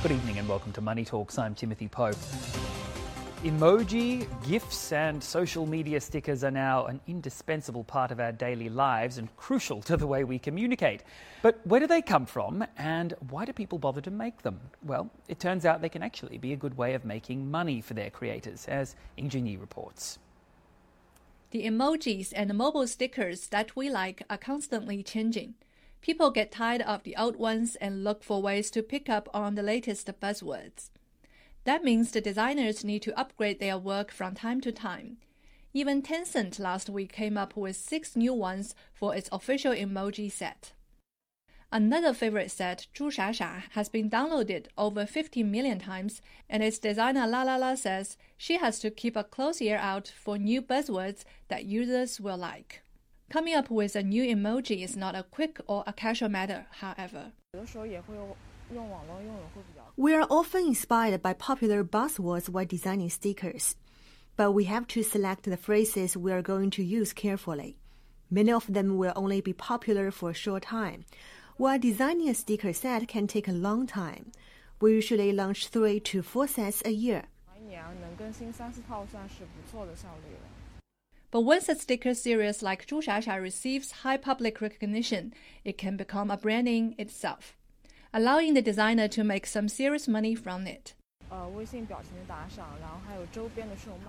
[0.00, 1.38] Good evening and welcome to Money Talks.
[1.38, 2.14] I'm Timothy Pope.
[3.42, 9.18] Emoji, GIFs, and social media stickers are now an indispensable part of our daily lives
[9.18, 11.02] and crucial to the way we communicate.
[11.42, 14.60] But where do they come from and why do people bother to make them?
[14.84, 17.94] Well, it turns out they can actually be a good way of making money for
[17.94, 20.20] their creators, as Ying Junyi reports.
[21.50, 25.54] The emojis and mobile stickers that we like are constantly changing.
[26.00, 29.54] People get tired of the old ones and look for ways to pick up on
[29.54, 30.90] the latest buzzwords.
[31.64, 35.18] That means the designers need to upgrade their work from time to time.
[35.74, 40.72] Even Tencent last week came up with six new ones for its official emoji set.
[41.70, 47.26] Another favorite set, Zhu Shasha, has been downloaded over 50 million times, and its designer
[47.26, 52.18] Lalala says she has to keep a close ear out for new buzzwords that users
[52.18, 52.80] will like.
[53.30, 57.32] Coming up with a new emoji is not a quick or a casual matter, however.
[59.98, 63.76] We are often inspired by popular buzzwords while designing stickers,
[64.36, 67.76] but we have to select the phrases we are going to use carefully.
[68.30, 71.04] Many of them will only be popular for a short time,
[71.58, 74.32] while designing a sticker set can take a long time.
[74.80, 77.24] We usually launch three to four sets a year.
[81.30, 86.30] But once a sticker series like Zhu Shasha receives high public recognition, it can become
[86.30, 87.54] a branding itself,
[88.14, 90.94] allowing the designer to make some serious money from it.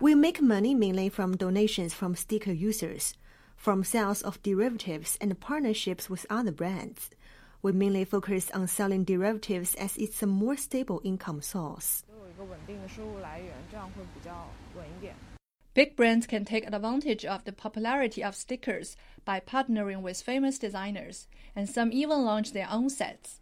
[0.00, 3.14] We make money mainly from donations from sticker users,
[3.56, 7.10] from sales of derivatives and partnerships with other brands.
[7.60, 12.04] We mainly focus on selling derivatives as it's a more stable income source.
[15.72, 21.28] Big brands can take advantage of the popularity of stickers by partnering with famous designers,
[21.54, 23.40] and some even launch their own sets.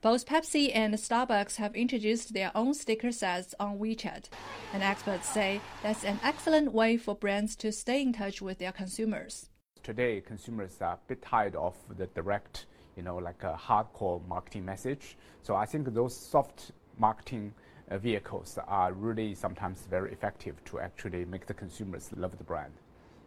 [0.00, 4.30] Both Pepsi and Starbucks have introduced their own sticker sets on WeChat,
[4.72, 8.72] and experts say that's an excellent way for brands to stay in touch with their
[8.72, 9.50] consumers.
[9.82, 12.64] Today, consumers are a bit tired of the direct,
[12.96, 15.18] you know, like a hardcore marketing message.
[15.42, 17.52] So I think those soft marketing
[17.98, 22.72] vehicles are really sometimes very effective to actually make the consumers love the brand.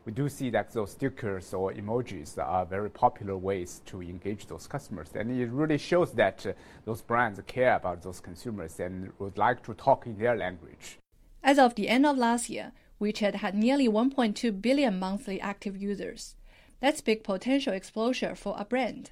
[0.06, 4.68] We do see that those stickers or emojis are very popular ways to engage those
[4.68, 6.53] customers, and it really shows that uh,
[6.84, 11.00] those brands care about those consumers and would like to talk in their language.
[11.41, 16.35] As of the end of last year, WeChat had nearly 1.2 billion monthly active users.
[16.81, 19.12] That's big potential exposure for a brand.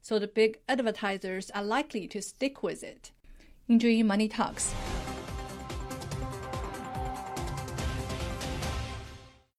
[0.00, 3.12] So the big advertisers are likely to stick with it.
[3.68, 4.74] Ying Junyi, Money Talks.